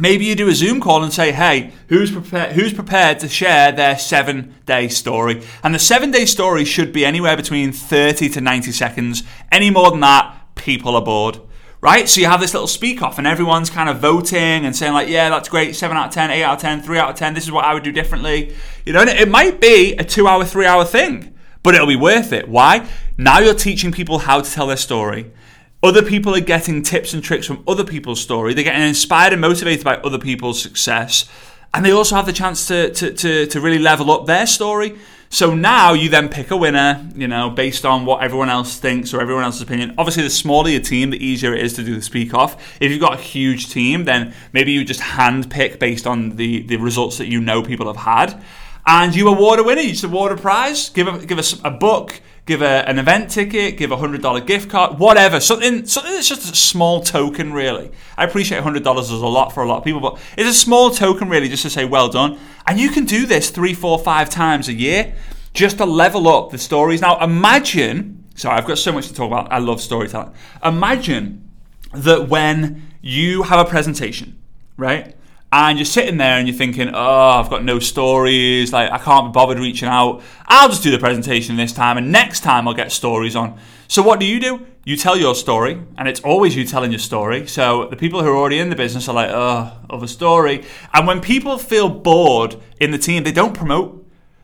Maybe 0.00 0.26
you 0.26 0.37
do 0.37 0.49
a 0.49 0.55
Zoom 0.55 0.81
call 0.81 1.02
and 1.02 1.12
say, 1.12 1.33
hey, 1.33 1.73
who's 1.88 2.12
prepared, 2.12 2.52
who's 2.52 2.73
prepared 2.73 3.19
to 3.19 3.28
share 3.28 3.73
their 3.73 3.99
seven 3.99 4.55
day 4.64 4.87
story? 4.87 5.43
And 5.64 5.75
the 5.75 5.81
seven 5.81 6.12
day 6.12 6.25
story 6.25 6.64
should 6.64 6.93
be 6.93 7.05
anywhere 7.05 7.37
between 7.37 7.73
30 7.73 8.28
to 8.28 8.40
90 8.40 8.71
seconds. 8.71 9.25
Any 9.50 9.71
more 9.71 9.90
than 9.90 9.99
that, 10.00 10.40
people 10.55 10.95
are 10.95 11.02
bored. 11.02 11.40
Right? 11.81 12.09
So 12.09 12.21
you 12.21 12.28
have 12.28 12.40
this 12.40 12.55
little 12.55 12.69
speak 12.69 13.02
off 13.02 13.19
and 13.19 13.26
everyone's 13.26 13.71
kind 13.71 13.88
of 13.88 13.99
voting 13.99 14.64
and 14.64 14.75
saying, 14.75 14.93
like, 14.93 15.09
yeah, 15.09 15.31
that's 15.31 15.49
great, 15.49 15.75
7 15.75 15.97
out 15.97 16.09
of 16.09 16.14
10, 16.14 16.31
8 16.31 16.43
out 16.45 16.55
of 16.55 16.61
10, 16.61 16.83
3 16.83 16.99
out 16.99 17.11
of 17.11 17.17
10, 17.17 17.35
this 17.35 17.45
is 17.45 17.52
what 17.52 17.64
I 17.64 17.75
would 17.75 17.83
do 17.83 17.93
differently. 17.93 18.55
You 18.85 18.93
know, 18.93 19.02
it 19.02 19.28
might 19.28 19.61
be 19.61 19.95
a 19.95 20.05
two 20.05 20.26
hour, 20.28 20.45
three 20.45 20.67
hour 20.67 20.85
thing, 20.85 21.35
but 21.62 21.75
it'll 21.75 21.87
be 21.87 21.97
worth 21.97 22.33
it. 22.33 22.49
Why? 22.49 22.88
Now 23.17 23.40
you're 23.40 23.55
teaching 23.55 23.90
people 23.90 24.19
how 24.19 24.40
to 24.40 24.50
tell 24.50 24.69
their 24.69 24.76
story. 24.76 25.33
Other 25.80 26.02
people 26.02 26.35
are 26.35 26.40
getting 26.40 26.82
tips 26.82 27.14
and 27.14 27.23
tricks 27.23 27.47
from 27.47 27.62
other 27.68 27.85
people's 27.85 28.20
story. 28.20 28.52
They're 28.52 28.64
getting 28.64 28.82
inspired 28.82 29.32
and 29.32 29.40
motivated 29.40 29.85
by 29.85 29.97
other 29.99 30.18
people's 30.18 30.61
success. 30.61 31.28
And 31.73 31.85
they 31.85 31.92
also 31.92 32.16
have 32.16 32.26
the 32.26 32.32
chance 32.32 32.66
to, 32.66 32.92
to, 32.94 33.12
to, 33.12 33.47
to 33.47 33.61
really 33.61 33.78
level 33.78 34.11
up 34.11 34.26
their 34.26 34.47
story. 34.47 34.99
So 35.30 35.54
now 35.54 35.92
you 35.92 36.08
then 36.08 36.30
pick 36.30 36.50
a 36.50 36.56
winner, 36.56 37.06
you 37.14 37.28
know, 37.28 37.50
based 37.50 37.85
on 37.85 38.06
what 38.06 38.25
everyone 38.25 38.49
else 38.49 38.78
thinks 38.78 39.12
or 39.12 39.20
everyone 39.20 39.44
else's 39.44 39.61
opinion. 39.61 39.94
Obviously, 39.99 40.23
the 40.23 40.30
smaller 40.30 40.70
your 40.70 40.80
team, 40.80 41.11
the 41.11 41.25
easier 41.25 41.54
it 41.54 41.62
is 41.62 41.75
to 41.75 41.85
do 41.85 41.94
the 41.94 42.02
speak 42.02 42.32
off. 42.32 42.80
If 42.80 42.90
you've 42.90 43.00
got 43.00 43.14
a 43.14 43.23
huge 43.23 43.70
team, 43.70 44.04
then 44.04 44.35
maybe 44.52 44.73
you 44.73 44.85
just 44.85 45.00
hand 45.00 45.50
pick 45.50 45.78
based 45.78 46.06
on 46.06 46.37
the, 46.37 46.62
the 46.62 46.76
results 46.76 47.18
that 47.18 47.28
you 47.28 47.40
know 47.40 47.62
people 47.62 47.87
have 47.87 48.04
had. 48.04 48.42
And 48.87 49.14
you 49.14 49.28
award 49.28 49.61
a 49.61 49.62
winner, 49.62 49.82
you 49.82 49.90
just 49.90 50.04
award 50.04 50.32
a 50.32 50.37
prize, 50.37 50.88
give, 50.88 51.06
a, 51.06 51.25
give 51.25 51.38
us 51.38 51.61
a 51.62 51.70
book, 51.70 52.23
give 52.49 52.62
a, 52.62 52.88
an 52.88 52.99
event 52.99 53.31
ticket, 53.31 53.76
give 53.76 53.93
a 53.93 53.97
hundred 53.99 54.23
dollar 54.23 54.40
gift 54.40 54.71
card, 54.71 54.99
whatever. 54.99 55.38
Something 55.38 55.87
something 55.87 56.12
that's 56.12 56.28
just 56.28 56.50
a 56.50 56.57
small 56.57 57.02
token, 57.02 57.52
really. 57.52 57.93
I 58.17 58.25
appreciate 58.25 58.62
hundred 58.62 58.83
dollars 58.83 59.11
is 59.11 59.21
a 59.21 59.26
lot 59.26 59.52
for 59.52 59.62
a 59.62 59.69
lot 59.69 59.78
of 59.78 59.85
people, 59.85 60.00
but 60.00 60.19
it's 60.37 60.49
a 60.49 60.55
small 60.55 60.90
token, 60.90 61.28
really, 61.28 61.49
just 61.49 61.62
to 61.62 61.71
say 61.71 61.85
well 61.85 62.09
done. 62.09 62.38
And 62.67 62.81
you 62.81 62.88
can 62.88 63.05
do 63.05 63.26
this 63.26 63.50
three, 63.50 63.75
four, 63.75 63.99
five 63.99 64.31
times 64.31 64.67
a 64.69 64.73
year, 64.73 65.14
just 65.52 65.76
to 65.78 65.85
level 65.85 66.26
up 66.26 66.50
the 66.50 66.59
stories. 66.59 67.00
Now, 67.02 67.23
imagine. 67.23 68.25
Sorry, 68.35 68.57
I've 68.57 68.67
got 68.67 68.78
so 68.78 68.93
much 68.93 69.09
to 69.09 69.14
talk 69.14 69.26
about. 69.26 69.52
I 69.52 69.59
love 69.59 69.81
storytelling. 69.81 70.33
Imagine 70.64 71.50
that 71.93 72.28
when 72.28 72.90
you 73.02 73.43
have 73.43 73.64
a 73.64 73.69
presentation, 73.69 74.38
right? 74.76 75.14
And 75.50 75.78
you're 75.78 75.87
sitting 75.87 76.19
there 76.19 76.38
and 76.38 76.47
you're 76.47 76.57
thinking, 76.57 76.90
oh, 76.95 77.31
I've 77.31 77.49
got 77.49 77.64
no 77.64 77.78
stories, 77.78 78.73
like 78.73 78.90
I 78.90 78.99
can't 78.99 79.33
be 79.33 79.33
bothered 79.33 79.59
reaching 79.59 79.88
out. 79.88 80.23
I'll 80.47 80.69
just 80.69 80.83
do 80.83 80.90
the 80.90 80.99
presentation 80.99 81.57
this 81.57 81.73
time, 81.73 81.97
and 81.97 82.12
next 82.12 82.40
time 82.40 82.69
I'll 82.69 82.75
get 82.75 82.93
stories 82.93 83.35
on. 83.35 83.59
So 83.87 84.02
what 84.02 84.21
do 84.21 84.26
you 84.26 84.38
do? 84.40 84.67
You 84.85 84.97
tell 84.97 85.17
your 85.17 85.35
story, 85.35 85.81
and 85.97 86.09
it's 86.09 86.21
always 86.21 86.57
you 86.57 86.64
telling 86.64 86.93
your 86.93 86.99
story. 86.99 87.47
So 87.47 87.88
the 87.88 87.97
people 87.97 88.23
who 88.23 88.28
are 88.28 88.37
already 88.37 88.59
in 88.59 88.71
the 88.71 88.76
business 88.76 89.09
are 89.09 89.14
like, 89.14 89.31
oh, 89.31 89.73
of 89.88 90.02
a 90.02 90.09
story. 90.09 90.64
And 90.93 91.07
when 91.07 91.21
people 91.21 91.59
feel 91.59 91.88
bored 91.88 92.57
in 92.81 92.90
the 92.90 92.99
team, 92.99 93.25
they 93.25 93.33
don't 93.33 93.55
promote. 93.55 93.98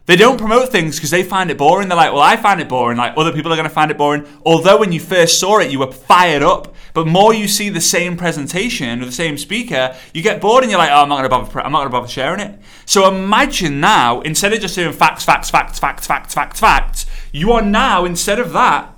They 0.07 0.17
don't 0.17 0.37
promote 0.37 0.69
things 0.69 0.97
because 0.97 1.11
they 1.11 1.23
find 1.23 1.51
it 1.51 1.57
boring. 1.57 1.89
They're 1.89 1.97
like, 1.97 2.13
well, 2.13 2.21
I 2.21 2.37
find 2.37 2.61
it 2.61 2.69
boring. 2.69 2.99
Like 2.99 3.15
other 3.17 3.33
people 3.33 3.51
are 3.53 3.57
going 3.57 3.69
to 3.69 3.75
find 3.75 3.91
it 3.91 3.97
boring. 3.97 4.27
Although 4.45 4.79
when 4.79 4.93
you 4.93 5.01
first 5.01 5.41
saw 5.41 5.61
it, 5.61 5.71
you 5.71 5.79
were 5.79 5.91
fired 5.91 6.43
up. 6.43 6.75
But 6.93 7.07
more 7.07 7.33
you 7.33 7.49
see 7.49 7.71
the 7.71 7.81
same 7.81 8.17
presentation 8.17 9.03
or 9.03 9.07
the 9.07 9.13
same 9.13 9.39
speaker, 9.39 9.97
you 10.13 10.23
get 10.23 10.43
bored 10.43 10.63
and 10.63 10.71
you're 10.71 10.79
like, 10.79 10.91
oh, 10.91 11.03
I'm 11.03 11.09
not 11.09 11.17
going 11.17 11.25
to 11.25 11.29
bother. 11.31 11.67
I'm 11.67 11.73
not 11.73 11.79
going 11.79 11.89
to 11.89 11.93
bother 11.93 12.09
sharing 12.09 12.41
it. 12.41 12.59
So 12.85 13.09
imagine 13.09 13.81
now, 13.81 14.21
instead 14.21 14.53
of 14.53 14.61
just 14.61 14.75
doing 14.75 14.93
facts, 14.93 15.25
facts, 15.25 15.49
facts, 15.49 15.79
facts, 15.79 16.07
facts, 16.07 16.35
facts, 16.35 16.61
facts, 16.61 17.07
you 17.33 17.53
are 17.53 17.63
now 17.63 18.05
instead 18.05 18.39
of 18.39 18.53
that. 18.53 18.91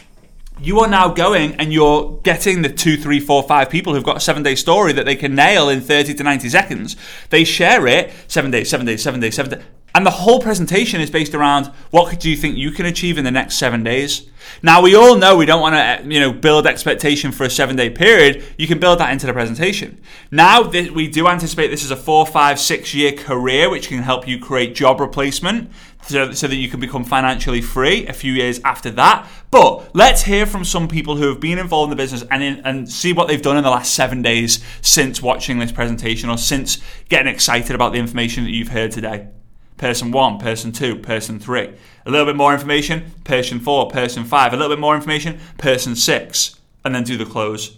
You 0.58 0.80
are 0.80 0.88
now 0.88 1.08
going 1.08 1.54
and 1.56 1.72
you're 1.72 2.18
getting 2.22 2.62
the 2.62 2.70
two, 2.70 2.96
three, 2.96 3.20
four, 3.20 3.42
five 3.42 3.70
people 3.70 3.94
who've 3.94 4.02
got 4.02 4.16
a 4.16 4.20
seven 4.20 4.42
day 4.42 4.54
story 4.54 4.92
that 4.94 5.04
they 5.04 5.14
can 5.14 5.34
nail 5.34 5.68
in 5.68 5.82
30 5.82 6.14
to 6.14 6.22
90 6.22 6.48
seconds. 6.48 6.96
They 7.28 7.44
share 7.44 7.86
it 7.86 8.10
seven 8.26 8.50
days, 8.50 8.70
seven 8.70 8.86
days, 8.86 9.02
seven 9.02 9.20
days, 9.20 9.34
seven 9.34 9.50
days 9.52 9.64
and 9.96 10.04
the 10.04 10.10
whole 10.10 10.40
presentation 10.40 11.00
is 11.00 11.08
based 11.08 11.34
around 11.34 11.68
what 11.88 12.20
do 12.20 12.28
you 12.28 12.36
think 12.36 12.54
you 12.54 12.70
can 12.70 12.84
achieve 12.84 13.16
in 13.16 13.24
the 13.24 13.30
next 13.30 13.56
seven 13.56 13.82
days. 13.82 14.28
Now 14.62 14.82
we 14.82 14.94
all 14.94 15.16
know 15.16 15.38
we 15.38 15.46
don't 15.46 15.62
want 15.62 15.74
to, 15.74 15.78
eh, 15.78 16.02
you 16.04 16.20
know, 16.20 16.32
build 16.32 16.66
expectation 16.66 17.32
for 17.32 17.44
a 17.44 17.50
seven-day 17.50 17.90
period. 17.90 18.44
You 18.58 18.66
can 18.66 18.78
build 18.78 19.00
that 19.00 19.10
into 19.10 19.24
the 19.24 19.32
presentation. 19.32 19.98
Now 20.30 20.64
th- 20.64 20.90
we 20.90 21.08
do 21.08 21.26
anticipate 21.28 21.68
this 21.68 21.82
is 21.82 21.90
a 21.90 21.96
four, 21.96 22.26
five, 22.26 22.60
six-year 22.60 23.12
career, 23.12 23.70
which 23.70 23.88
can 23.88 24.02
help 24.02 24.28
you 24.28 24.38
create 24.38 24.74
job 24.74 25.00
replacement, 25.00 25.70
so, 26.02 26.30
so 26.32 26.46
that 26.46 26.56
you 26.56 26.68
can 26.68 26.78
become 26.78 27.02
financially 27.02 27.62
free 27.62 28.06
a 28.06 28.12
few 28.12 28.34
years 28.34 28.60
after 28.66 28.90
that. 28.90 29.26
But 29.50 29.96
let's 29.96 30.24
hear 30.24 30.44
from 30.44 30.66
some 30.66 30.88
people 30.88 31.16
who 31.16 31.28
have 31.30 31.40
been 31.40 31.58
involved 31.58 31.90
in 31.90 31.96
the 31.96 32.02
business 32.02 32.22
and 32.30 32.42
in, 32.42 32.60
and 32.66 32.86
see 32.86 33.14
what 33.14 33.28
they've 33.28 33.40
done 33.40 33.56
in 33.56 33.64
the 33.64 33.70
last 33.70 33.94
seven 33.94 34.20
days 34.20 34.62
since 34.82 35.22
watching 35.22 35.58
this 35.58 35.72
presentation 35.72 36.28
or 36.28 36.36
since 36.36 36.82
getting 37.08 37.32
excited 37.32 37.74
about 37.74 37.94
the 37.94 37.98
information 37.98 38.44
that 38.44 38.50
you've 38.50 38.68
heard 38.68 38.90
today 38.90 39.28
person 39.76 40.10
one, 40.10 40.38
person 40.38 40.72
two, 40.72 40.96
person 40.96 41.38
three. 41.38 41.74
A 42.04 42.10
little 42.10 42.26
bit 42.26 42.36
more 42.36 42.54
information, 42.54 43.12
person 43.24 43.60
four, 43.60 43.88
person 43.88 44.24
five. 44.24 44.52
A 44.52 44.56
little 44.56 44.74
bit 44.74 44.80
more 44.80 44.94
information, 44.94 45.38
person 45.58 45.96
six. 45.96 46.58
And 46.84 46.94
then 46.94 47.04
do 47.04 47.16
the 47.16 47.26
close. 47.26 47.76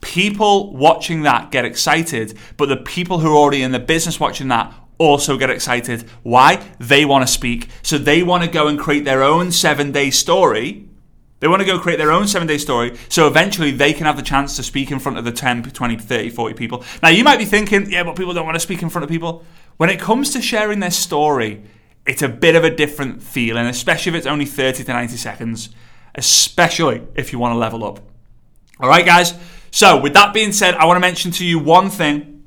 People 0.00 0.74
watching 0.74 1.22
that 1.22 1.50
get 1.50 1.64
excited, 1.64 2.36
but 2.56 2.68
the 2.68 2.76
people 2.76 3.20
who 3.20 3.32
are 3.32 3.36
already 3.36 3.62
in 3.62 3.72
the 3.72 3.78
business 3.78 4.20
watching 4.20 4.48
that 4.48 4.72
also 4.98 5.38
get 5.38 5.50
excited. 5.50 6.02
Why? 6.22 6.62
They 6.78 7.04
want 7.04 7.26
to 7.26 7.32
speak. 7.32 7.68
So 7.82 7.98
they 7.98 8.22
want 8.22 8.44
to 8.44 8.50
go 8.50 8.68
and 8.68 8.78
create 8.78 9.04
their 9.04 9.22
own 9.22 9.50
seven 9.50 9.92
day 9.92 10.10
story. 10.10 10.88
They 11.44 11.48
want 11.48 11.60
to 11.60 11.66
go 11.66 11.78
create 11.78 11.98
their 11.98 12.10
own 12.10 12.26
seven 12.26 12.48
day 12.48 12.56
story 12.56 12.96
so 13.10 13.26
eventually 13.26 13.70
they 13.70 13.92
can 13.92 14.06
have 14.06 14.16
the 14.16 14.22
chance 14.22 14.56
to 14.56 14.62
speak 14.62 14.90
in 14.90 14.98
front 14.98 15.18
of 15.18 15.26
the 15.26 15.30
10, 15.30 15.64
20, 15.64 15.98
30, 15.98 16.30
40 16.30 16.54
people. 16.54 16.82
Now, 17.02 17.10
you 17.10 17.22
might 17.22 17.36
be 17.36 17.44
thinking, 17.44 17.90
yeah, 17.90 18.02
but 18.02 18.16
people 18.16 18.32
don't 18.32 18.46
want 18.46 18.54
to 18.54 18.60
speak 18.60 18.80
in 18.80 18.88
front 18.88 19.02
of 19.04 19.10
people. 19.10 19.44
When 19.76 19.90
it 19.90 20.00
comes 20.00 20.30
to 20.30 20.40
sharing 20.40 20.80
their 20.80 20.90
story, 20.90 21.62
it's 22.06 22.22
a 22.22 22.30
bit 22.30 22.56
of 22.56 22.64
a 22.64 22.74
different 22.74 23.22
feeling, 23.22 23.66
especially 23.66 24.12
if 24.12 24.16
it's 24.16 24.26
only 24.26 24.46
30 24.46 24.84
to 24.84 24.92
90 24.94 25.18
seconds, 25.18 25.68
especially 26.14 27.02
if 27.14 27.30
you 27.30 27.38
want 27.38 27.52
to 27.52 27.58
level 27.58 27.84
up. 27.84 28.00
All 28.80 28.88
right, 28.88 29.04
guys. 29.04 29.34
So, 29.70 30.00
with 30.00 30.14
that 30.14 30.32
being 30.32 30.50
said, 30.50 30.76
I 30.76 30.86
want 30.86 30.96
to 30.96 31.00
mention 31.02 31.30
to 31.32 31.44
you 31.44 31.58
one 31.58 31.90
thing. 31.90 32.46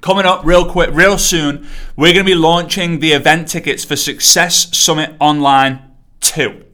Coming 0.00 0.26
up 0.26 0.44
real 0.44 0.70
quick, 0.70 0.90
real 0.92 1.18
soon, 1.18 1.66
we're 1.96 2.14
going 2.14 2.24
to 2.24 2.30
be 2.30 2.36
launching 2.36 3.00
the 3.00 3.14
event 3.14 3.48
tickets 3.48 3.84
for 3.84 3.96
Success 3.96 4.78
Summit 4.78 5.16
Online 5.18 5.82
2. 6.20 6.66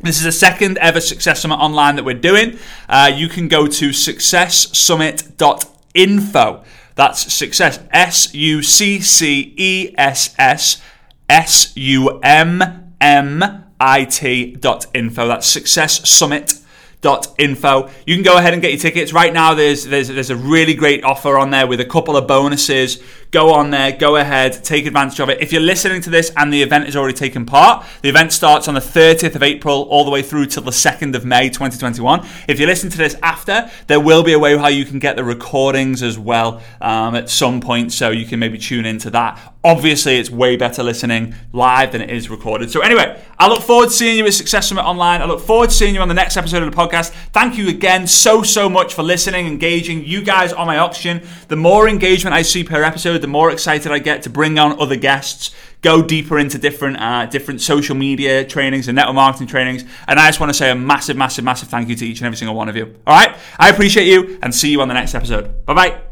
This 0.00 0.18
is 0.18 0.24
the 0.24 0.32
second 0.32 0.76
ever 0.78 1.00
Success 1.00 1.40
Summit 1.40 1.56
Online 1.56 1.96
that 1.96 2.04
we're 2.04 2.14
doing. 2.14 2.58
Uh, 2.88 3.10
you 3.14 3.28
can 3.28 3.48
go 3.48 3.66
to 3.66 3.90
successsummit.info 3.90 6.64
that's 6.96 7.30
success. 7.32 7.78
S 7.92 8.34
U 8.34 8.62
C 8.62 9.00
C 9.00 9.54
E 9.56 9.94
S 9.96 10.34
S 10.38 10.82
S 11.28 11.76
U 11.76 12.18
M 12.20 12.94
M 13.00 13.64
I 13.78 14.04
T 14.06 14.56
dot 14.56 14.86
info. 14.94 15.28
That's 15.28 15.46
success 15.46 16.08
summit 16.08 16.54
info. 17.38 17.88
You 18.04 18.16
can 18.16 18.24
go 18.24 18.36
ahead 18.36 18.52
and 18.52 18.60
get 18.60 18.72
your 18.72 18.80
tickets 18.80 19.12
right 19.12 19.32
now. 19.32 19.54
There's 19.54 19.84
there's 19.84 20.08
there's 20.08 20.30
a 20.30 20.36
really 20.36 20.74
great 20.74 21.04
offer 21.04 21.38
on 21.38 21.50
there 21.50 21.66
with 21.66 21.80
a 21.80 21.84
couple 21.84 22.16
of 22.16 22.26
bonuses. 22.26 23.00
Go 23.36 23.52
on 23.52 23.70
there, 23.70 23.92
go 23.92 24.16
ahead, 24.16 24.64
take 24.64 24.86
advantage 24.86 25.20
of 25.20 25.28
it. 25.28 25.42
If 25.42 25.52
you're 25.52 25.60
listening 25.60 26.00
to 26.00 26.08
this 26.08 26.32
and 26.38 26.50
the 26.50 26.62
event 26.62 26.86
has 26.86 26.96
already 26.96 27.12
taken 27.12 27.44
part, 27.44 27.84
the 28.00 28.08
event 28.08 28.32
starts 28.32 28.66
on 28.66 28.72
the 28.72 28.80
30th 28.80 29.34
of 29.34 29.42
April 29.42 29.82
all 29.90 30.06
the 30.06 30.10
way 30.10 30.22
through 30.22 30.46
till 30.46 30.62
the 30.62 30.70
2nd 30.70 31.14
of 31.14 31.26
May 31.26 31.50
2021. 31.50 32.26
If 32.48 32.58
you 32.58 32.64
listen 32.64 32.88
to 32.88 32.96
this 32.96 33.14
after, 33.22 33.70
there 33.88 34.00
will 34.00 34.22
be 34.22 34.32
a 34.32 34.38
way 34.38 34.56
how 34.56 34.68
you 34.68 34.86
can 34.86 34.98
get 34.98 35.16
the 35.16 35.24
recordings 35.24 36.02
as 36.02 36.18
well 36.18 36.62
um, 36.80 37.14
at 37.14 37.28
some 37.28 37.60
point, 37.60 37.92
so 37.92 38.08
you 38.08 38.24
can 38.24 38.38
maybe 38.38 38.56
tune 38.56 38.86
into 38.86 39.10
that. 39.10 39.38
Obviously, 39.62 40.16
it's 40.16 40.30
way 40.30 40.56
better 40.56 40.82
listening 40.82 41.34
live 41.52 41.92
than 41.92 42.00
it 42.00 42.08
is 42.08 42.30
recorded. 42.30 42.70
So 42.70 42.80
anyway, 42.80 43.20
I 43.38 43.48
look 43.48 43.62
forward 43.62 43.88
to 43.88 43.92
seeing 43.92 44.16
you 44.16 44.24
at 44.24 44.32
Success 44.32 44.68
Summit 44.68 44.84
Online. 44.84 45.20
I 45.20 45.26
look 45.26 45.40
forward 45.40 45.70
to 45.70 45.74
seeing 45.74 45.94
you 45.94 46.00
on 46.00 46.08
the 46.08 46.14
next 46.14 46.36
episode 46.36 46.62
of 46.62 46.70
the 46.70 46.76
podcast. 46.76 47.10
Thank 47.32 47.58
you 47.58 47.68
again 47.68 48.06
so, 48.06 48.42
so 48.42 48.68
much 48.68 48.94
for 48.94 49.02
listening, 49.02 49.46
engaging. 49.46 50.04
You 50.04 50.22
guys 50.22 50.52
on 50.52 50.66
my 50.68 50.78
oxygen. 50.78 51.20
The 51.48 51.56
more 51.56 51.88
engagement 51.88 52.32
I 52.32 52.42
see 52.42 52.62
per 52.62 52.82
episode, 52.84 53.25
the 53.26 53.32
more 53.32 53.50
excited 53.50 53.90
I 53.90 53.98
get 53.98 54.22
to 54.22 54.30
bring 54.30 54.56
on 54.56 54.80
other 54.80 54.94
guests, 54.94 55.50
go 55.82 56.00
deeper 56.00 56.38
into 56.38 56.58
different 56.58 57.00
uh, 57.00 57.26
different 57.26 57.60
social 57.60 57.96
media 57.96 58.44
trainings 58.44 58.86
and 58.86 58.94
network 58.94 59.16
marketing 59.16 59.48
trainings. 59.48 59.84
And 60.06 60.20
I 60.20 60.28
just 60.28 60.38
want 60.38 60.50
to 60.50 60.54
say 60.54 60.70
a 60.70 60.76
massive, 60.76 61.16
massive, 61.16 61.44
massive 61.44 61.68
thank 61.68 61.88
you 61.88 61.96
to 61.96 62.06
each 62.06 62.20
and 62.20 62.26
every 62.26 62.36
single 62.36 62.54
one 62.54 62.68
of 62.68 62.76
you. 62.76 62.94
All 63.04 63.14
right, 63.14 63.36
I 63.58 63.68
appreciate 63.70 64.06
you 64.06 64.38
and 64.42 64.54
see 64.54 64.70
you 64.70 64.80
on 64.80 64.86
the 64.86 64.94
next 64.94 65.14
episode. 65.14 65.66
Bye 65.66 65.74
bye. 65.74 66.05